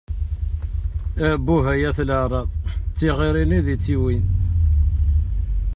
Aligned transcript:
Abbuh, 1.29 1.65
ay 1.71 1.81
at 1.89 1.99
leεṛaḍ! 2.07 2.47
Tiɣiṛin 2.97 3.55
i 3.57 3.61
tid-wwin! 3.65 4.25